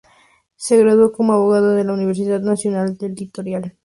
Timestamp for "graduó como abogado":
0.77-1.73